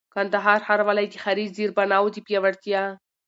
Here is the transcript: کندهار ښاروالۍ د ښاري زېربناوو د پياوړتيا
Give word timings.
کندهار 0.15 0.59
ښاروالۍ 0.67 1.07
د 1.09 1.15
ښاري 1.23 1.45
زېربناوو 1.55 2.13
د 2.13 2.17
پياوړتيا 2.25 2.83